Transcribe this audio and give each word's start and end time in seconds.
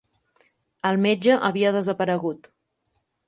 El 0.89 0.97
metge 1.03 1.35
havia 1.51 1.73
desaparegut 1.77 2.49